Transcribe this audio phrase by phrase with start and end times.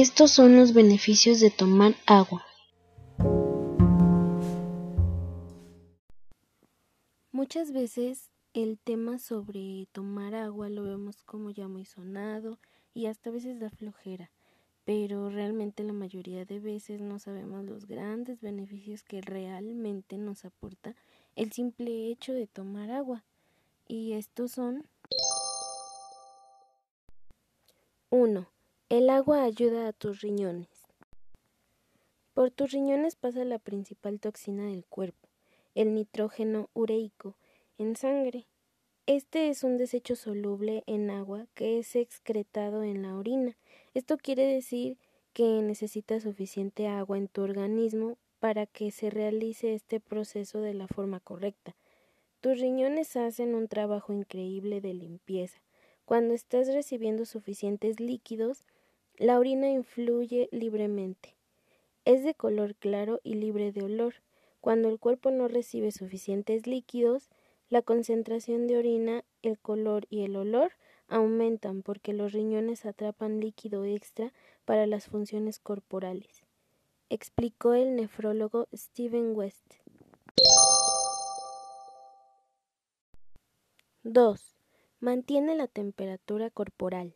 [0.00, 2.46] Estos son los beneficios de tomar agua.
[7.32, 12.60] Muchas veces el tema sobre tomar agua lo vemos como ya muy sonado
[12.94, 14.30] y hasta a veces da flojera,
[14.84, 20.94] pero realmente la mayoría de veces no sabemos los grandes beneficios que realmente nos aporta
[21.34, 23.24] el simple hecho de tomar agua.
[23.88, 24.86] Y estos son
[28.10, 28.57] 1.
[28.90, 30.70] El agua ayuda a tus riñones.
[32.32, 35.28] Por tus riñones pasa la principal toxina del cuerpo,
[35.74, 37.36] el nitrógeno ureico,
[37.76, 38.46] en sangre.
[39.04, 43.58] Este es un desecho soluble en agua que es excretado en la orina.
[43.92, 44.96] Esto quiere decir
[45.34, 50.88] que necesitas suficiente agua en tu organismo para que se realice este proceso de la
[50.88, 51.76] forma correcta.
[52.40, 55.58] Tus riñones hacen un trabajo increíble de limpieza.
[56.06, 58.64] Cuando estás recibiendo suficientes líquidos,
[59.18, 61.36] la orina influye libremente.
[62.04, 64.14] Es de color claro y libre de olor.
[64.60, 67.28] Cuando el cuerpo no recibe suficientes líquidos,
[67.68, 70.72] la concentración de orina, el color y el olor
[71.08, 74.32] aumentan porque los riñones atrapan líquido extra
[74.64, 76.44] para las funciones corporales,
[77.08, 79.74] explicó el nefrólogo Steven West.
[84.02, 84.54] 2.
[85.00, 87.14] Mantiene la temperatura corporal.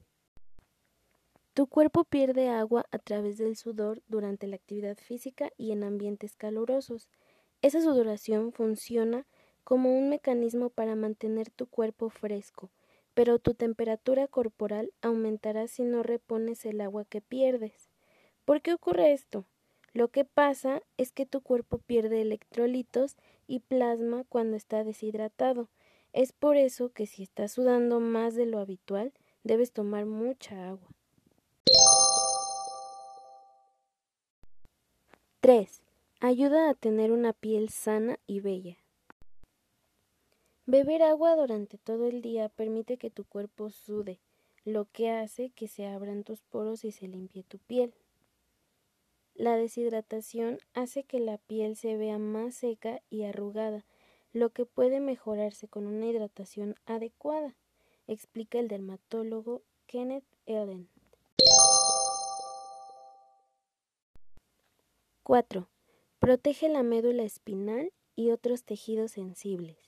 [1.54, 6.34] Tu cuerpo pierde agua a través del sudor durante la actividad física y en ambientes
[6.34, 7.10] calurosos.
[7.60, 9.26] Esa sudoración funciona
[9.62, 12.70] como un mecanismo para mantener tu cuerpo fresco,
[13.12, 17.90] pero tu temperatura corporal aumentará si no repones el agua que pierdes.
[18.46, 19.44] ¿Por qué ocurre esto?
[19.92, 25.68] Lo que pasa es que tu cuerpo pierde electrolitos y plasma cuando está deshidratado,
[26.14, 29.12] es por eso que si estás sudando más de lo habitual,
[29.44, 30.88] debes tomar mucha agua.
[35.42, 35.82] 3.
[36.20, 38.76] Ayuda a tener una piel sana y bella.
[40.66, 44.20] Beber agua durante todo el día permite que tu cuerpo sude,
[44.64, 47.92] lo que hace que se abran tus poros y se limpie tu piel.
[49.34, 53.84] La deshidratación hace que la piel se vea más seca y arrugada,
[54.32, 57.56] lo que puede mejorarse con una hidratación adecuada,
[58.06, 60.91] explica el dermatólogo Kenneth Ellen.
[65.32, 65.66] 4.
[66.18, 69.78] Protege la médula espinal y otros tejidos sensibles.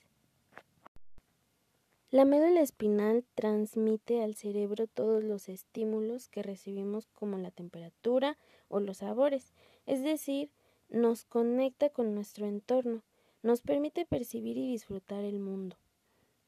[2.11, 8.39] La médula espinal transmite al cerebro todos los estímulos que recibimos como la temperatura
[8.69, 9.53] o los sabores,
[9.85, 10.51] es decir,
[10.89, 13.03] nos conecta con nuestro entorno,
[13.43, 15.77] nos permite percibir y disfrutar el mundo.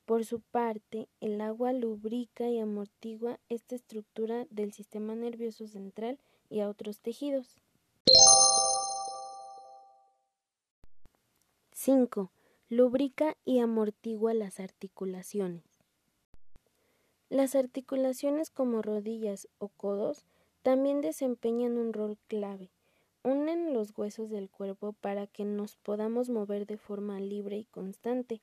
[0.07, 6.19] Por su parte, el agua lubrica y amortigua esta estructura del sistema nervioso central
[6.49, 7.61] y a otros tejidos.
[11.87, 12.33] 5.
[12.69, 15.63] Lubrica y amortigua las articulaciones.
[17.29, 20.25] Las articulaciones como rodillas o codos
[20.65, 22.73] también desempeñan un rol clave
[23.23, 28.43] unen los huesos del cuerpo para que nos podamos mover de forma libre y constante.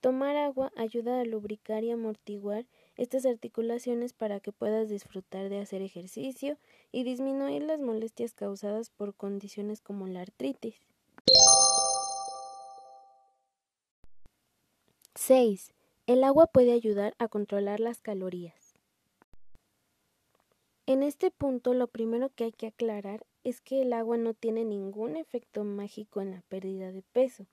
[0.00, 2.64] Tomar agua ayuda a lubricar y amortiguar
[2.96, 6.56] estas articulaciones para que puedas disfrutar de hacer ejercicio
[6.90, 10.80] y disminuir las molestias causadas por condiciones como la artritis.
[15.20, 15.74] 6.
[16.06, 18.74] El agua puede ayudar a controlar las calorías.
[20.86, 24.64] En este punto lo primero que hay que aclarar es que el agua no tiene
[24.64, 27.46] ningún efecto mágico en la pérdida de peso.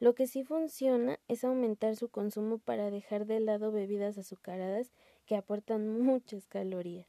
[0.00, 4.90] Lo que sí funciona es aumentar su consumo para dejar de lado bebidas azucaradas
[5.26, 7.06] que aportan muchas calorías.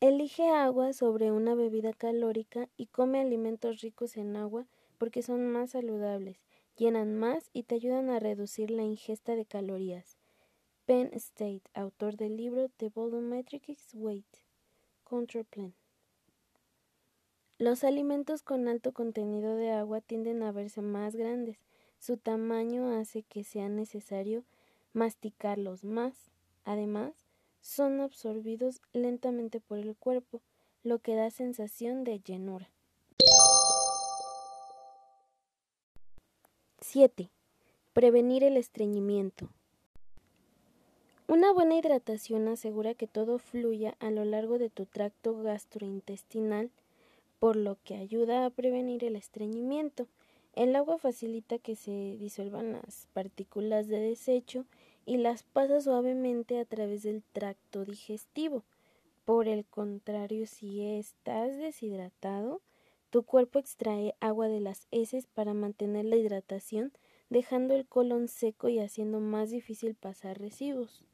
[0.00, 4.66] Elige agua sobre una bebida calórica y come alimentos ricos en agua
[4.98, 6.42] porque son más saludables,
[6.76, 10.16] llenan más y te ayudan a reducir la ingesta de calorías.
[10.84, 14.26] Penn State, autor del libro The Volumetric Weight
[15.04, 15.74] Control Plan.
[17.58, 21.58] Los alimentos con alto contenido de agua tienden a verse más grandes.
[22.00, 24.44] Su tamaño hace que sea necesario
[24.92, 26.32] masticarlos más.
[26.64, 27.14] Además,
[27.60, 30.42] son absorbidos lentamente por el cuerpo,
[30.82, 32.68] lo que da sensación de llenura.
[36.82, 37.30] 7.
[37.92, 39.48] Prevenir el estreñimiento.
[41.28, 46.70] Una buena hidratación asegura que todo fluya a lo largo de tu tracto gastrointestinal
[47.38, 50.08] por lo que ayuda a prevenir el estreñimiento.
[50.54, 54.66] El agua facilita que se disuelvan las partículas de desecho
[55.06, 58.64] y las pasa suavemente a través del tracto digestivo.
[59.24, 62.60] Por el contrario, si estás deshidratado,
[63.12, 66.94] tu cuerpo extrae agua de las heces para mantener la hidratación,
[67.28, 71.04] dejando el colon seco y haciendo más difícil pasar residuos.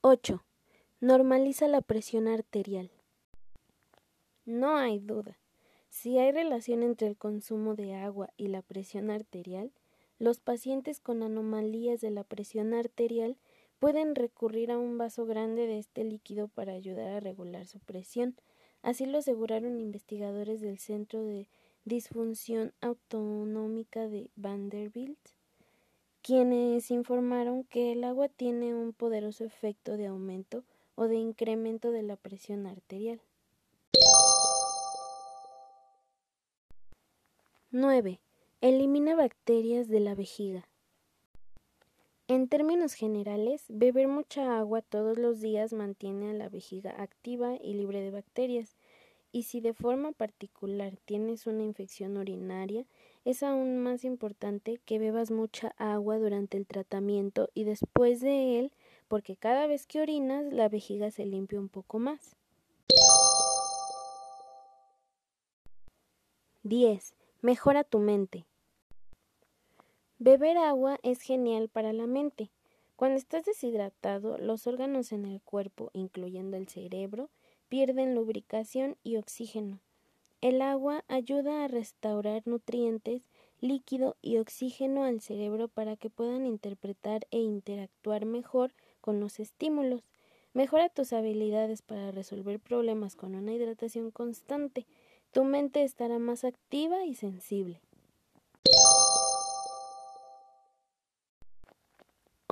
[0.00, 0.44] 8.
[1.00, 2.90] Normaliza la presión arterial.
[4.44, 5.38] No hay duda.
[5.90, 9.70] Si hay relación entre el consumo de agua y la presión arterial,
[10.18, 13.36] los pacientes con anomalías de la presión arterial
[13.84, 18.34] pueden recurrir a un vaso grande de este líquido para ayudar a regular su presión.
[18.80, 21.50] Así lo aseguraron investigadores del Centro de
[21.84, 25.18] Disfunción Autonómica de Vanderbilt,
[26.22, 30.64] quienes informaron que el agua tiene un poderoso efecto de aumento
[30.94, 33.20] o de incremento de la presión arterial.
[37.70, 38.18] 9.
[38.62, 40.66] Elimina bacterias de la vejiga.
[42.26, 47.74] En términos generales, beber mucha agua todos los días mantiene a la vejiga activa y
[47.74, 48.78] libre de bacterias,
[49.30, 52.86] y si de forma particular tienes una infección urinaria,
[53.26, 58.72] es aún más importante que bebas mucha agua durante el tratamiento y después de él,
[59.06, 62.36] porque cada vez que orinas la vejiga se limpia un poco más.
[66.62, 67.14] 10.
[67.42, 68.46] Mejora tu mente.
[70.18, 72.50] Beber agua es genial para la mente.
[72.94, 77.30] Cuando estás deshidratado, los órganos en el cuerpo, incluyendo el cerebro,
[77.68, 79.80] pierden lubricación y oxígeno.
[80.40, 83.22] El agua ayuda a restaurar nutrientes,
[83.60, 90.02] líquido y oxígeno al cerebro para que puedan interpretar e interactuar mejor con los estímulos.
[90.52, 94.86] Mejora tus habilidades para resolver problemas con una hidratación constante.
[95.32, 97.80] Tu mente estará más activa y sensible.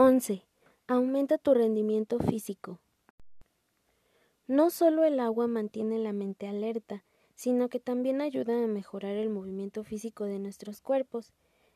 [0.04, 0.42] 11.
[0.88, 2.80] Aumenta tu rendimiento físico.
[4.48, 7.04] No solo el agua mantiene la mente alerta,
[7.36, 11.32] sino que también ayuda a mejorar el movimiento físico de nuestros cuerpos.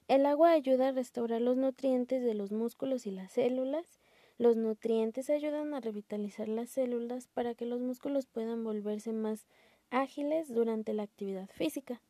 [0.08, 4.00] El agua ayuda a restaurar los nutrientes de los músculos y las células.
[4.38, 9.46] Los nutrientes ayudan a revitalizar las células para que los músculos puedan volverse más
[9.90, 12.02] ágiles durante la actividad física.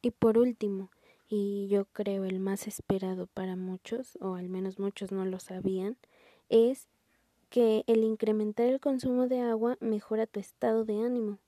[0.00, 0.88] Y por último,
[1.30, 5.96] y yo creo el más esperado para muchos, o al menos muchos no lo sabían,
[6.48, 6.88] es
[7.50, 11.38] que el incrementar el consumo de agua mejora tu estado de ánimo.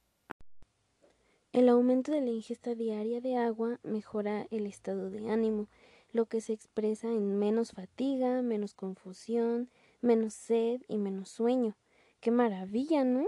[1.53, 5.67] El aumento de la ingesta diaria de agua mejora el estado de ánimo,
[6.13, 9.69] lo que se expresa en menos fatiga, menos confusión,
[10.01, 11.75] menos sed y menos sueño.
[12.21, 13.27] ¡Qué maravilla, ¿no?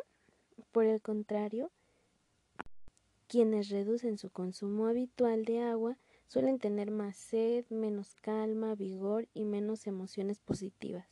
[0.70, 1.72] Por el contrario,
[3.26, 5.96] quienes reducen su consumo habitual de agua
[6.34, 11.06] suelen tener más sed, menos calma, vigor y menos emociones positivas.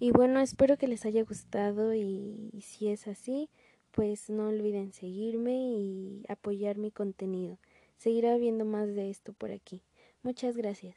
[0.00, 3.50] Y bueno, espero que les haya gustado y si es así,
[3.90, 7.58] pues no olviden seguirme y apoyar mi contenido.
[7.98, 9.82] Seguirá habiendo más de esto por aquí.
[10.22, 10.96] Muchas gracias.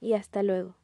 [0.00, 0.76] Y hasta luego.